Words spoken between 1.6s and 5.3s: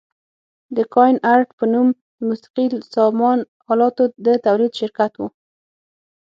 نوم د موسقي سامان الاتو د تولید شرکت و.